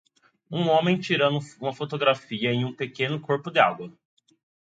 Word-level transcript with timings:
Um 0.51 0.67
homem 0.67 0.99
tirando 0.99 1.37
uma 1.61 1.71
fotografia 1.71 2.51
em 2.51 2.65
um 2.65 2.75
pequeno 2.75 3.19
corpo 3.21 3.51
de 3.51 3.59
água. 3.59 3.93